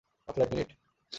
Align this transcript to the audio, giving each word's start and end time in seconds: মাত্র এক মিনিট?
মাত্র 0.27 0.41
এক 0.41 0.49
মিনিট? 0.51 0.69